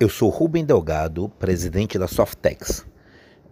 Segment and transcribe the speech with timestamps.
[0.00, 2.84] Eu sou Rubem Delgado, presidente da Softex,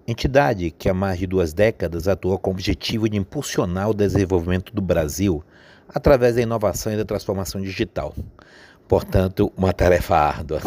[0.08, 4.74] entidade que há mais de duas décadas atua com o objetivo de impulsionar o desenvolvimento
[4.74, 5.44] do Brasil
[5.88, 8.12] através da inovação e da transformação digital.
[8.88, 10.60] Portanto, uma tarefa árdua.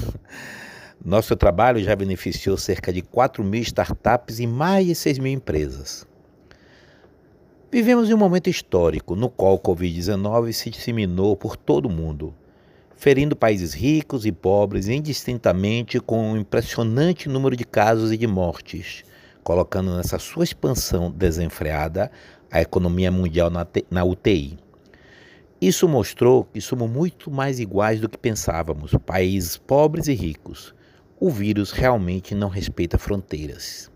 [1.04, 6.08] Nosso trabalho já beneficiou cerca de 4 mil startups e mais de 6 mil empresas.
[7.70, 12.34] Vivemos em um momento histórico no qual o Covid-19 se disseminou por todo o mundo
[12.96, 19.04] ferindo países ricos e pobres indistintamente com um impressionante número de casos e de mortes,
[19.44, 22.12] colocando nessa sua expansão desenfreada
[22.50, 23.52] a economia mundial
[23.92, 24.58] na, UTI.
[25.60, 30.74] Isso mostrou que somos muito mais iguais do que pensávamos, países pobres e ricos.
[31.20, 33.92] O vírus realmente não respeita fronteiras.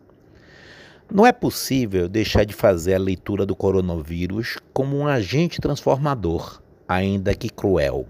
[1.11, 7.33] Não é possível deixar de fazer a leitura do coronavírus como um agente transformador, ainda
[7.33, 8.07] que cruel.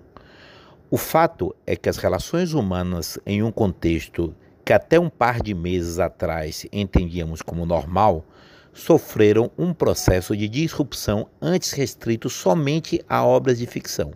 [0.92, 4.34] O fato é que as relações humanas, em um contexto
[4.66, 8.26] que até um par de meses atrás entendíamos como normal,
[8.74, 14.14] sofreram um processo de disrupção antes restrito somente a obras de ficção.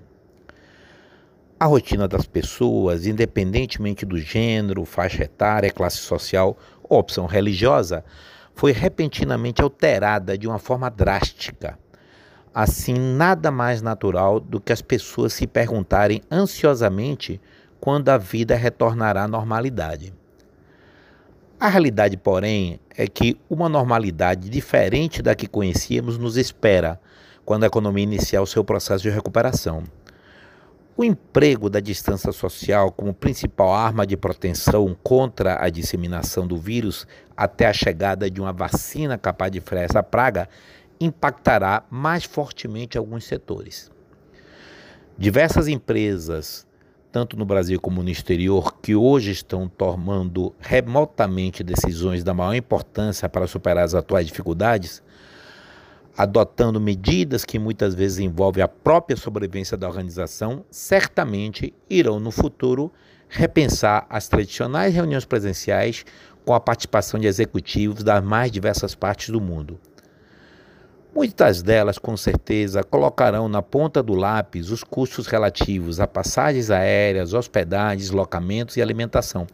[1.59, 8.03] A rotina das pessoas, independentemente do gênero, faixa etária, classe social ou opção religiosa,
[8.55, 11.78] foi repentinamente alterada de uma forma drástica
[12.54, 17.42] assim nada mais natural do que as pessoas se perguntarem ansiosamente
[17.80, 20.14] quando a vida retornará à normalidade.
[21.60, 27.00] A realidade, porém, é que uma normalidade diferente da que conhecíamos nos espera
[27.45, 29.84] quando a economia iniciar o seu processo de recuperação.
[30.95, 37.08] O emprego da distância social como principal arma de proteção contra a disseminação do vírus
[37.36, 40.48] até a chegada de uma vacina capaz de frear essa praga
[41.06, 43.92] impactará mais fortemente alguns setores.
[45.18, 46.66] Diversas empresas,
[47.12, 53.30] tanto no Brasil como no exterior, que hoje estão tomando remotamente decisões da maior importância
[53.30, 55.04] para superar as atuais dificuldades,
[56.18, 62.92] adotando medidas que muitas vezes envolvem a própria sobrevivência da organização, certamente irão no futuro
[63.30, 66.06] repensar as tradicionais reuniões presenciais
[66.45, 69.80] com a participação de executivos das mais diversas partes do mundo.
[71.16, 77.34] Muitas delas, com certeza, colocarão na ponta do lápis os custos relativos a passagens aéreas,
[77.34, 79.46] hospedagens, locamentos e alimentação,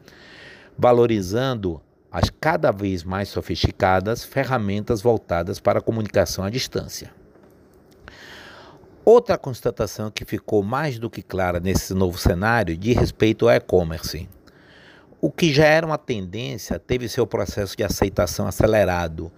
[0.78, 7.12] valorizando as cada vez mais sofisticadas ferramentas voltadas para a comunicação à distância.
[9.04, 14.30] Outra constatação que ficou mais do que clara nesse novo cenário diz respeito ao e-commerce.
[15.20, 19.30] O que já era uma tendência teve seu processo de aceitação acelerado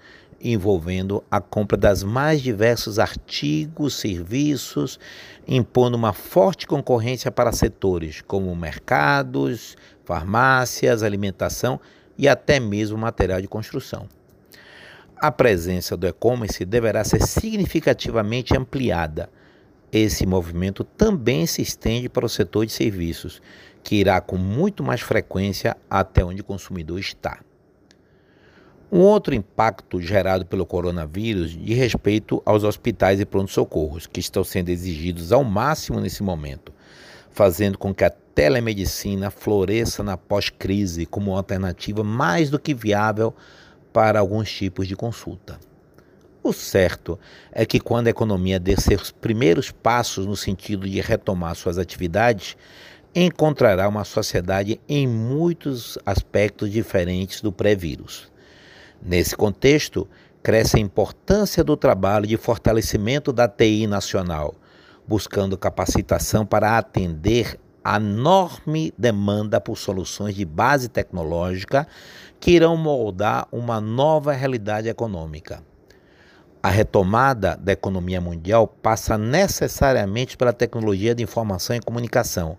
[0.44, 5.00] envolvendo a compra das mais diversos artigos, serviços,
[5.47, 11.79] impondo uma forte concorrência para setores como mercados, farmácias, alimentação
[12.18, 14.07] e até mesmo material de construção.
[15.16, 19.29] A presença do e-commerce deverá ser significativamente ampliada.
[19.91, 23.41] Esse movimento também se estende para o setor de serviços,
[23.84, 27.40] que irá com muito mais frequência até onde o consumidor está.
[28.94, 34.68] Um outro impacto gerado pelo coronavírus de respeito aos hospitais e pronto-socorros, que estão sendo
[34.68, 36.74] exigidos ao máximo nesse momento,
[37.29, 43.34] fazendo com que a telemedicina floresça na pós-crise como uma alternativa mais do que viável
[43.94, 45.58] para alguns tipos de consulta.
[46.44, 47.18] O certo
[47.50, 52.58] é que quando a economia der seus primeiros passos no sentido de retomar suas atividades,
[53.16, 58.31] encontrará uma sociedade em muitos aspectos diferentes do pré-vírus.
[59.03, 60.07] Nesse contexto,
[60.44, 64.53] cresce a importância do trabalho de fortalecimento da TI nacional,
[65.07, 71.88] buscando capacitação para atender a enorme demanda por soluções de base tecnológica
[72.40, 75.63] que irão moldar uma nova realidade econômica.
[76.61, 82.56] A retomada da economia mundial passa necessariamente pela tecnologia de informação e comunicação.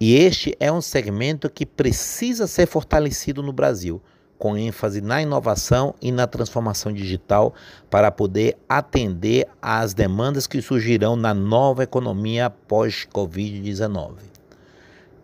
[0.00, 4.00] E este é um segmento que precisa ser fortalecido no Brasil
[4.38, 7.54] com ênfase na inovação e na transformação digital
[7.90, 14.14] para poder atender às demandas que surgirão na nova economia pós-Covid-19.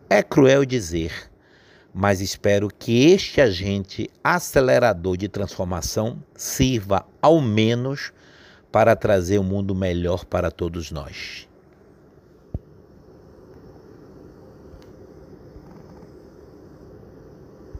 [0.08, 1.12] É cruel dizer,
[1.94, 8.12] mas espero que este agente acelerador de transformação sirva ao menos
[8.70, 11.46] para trazer um mundo melhor para todos nós.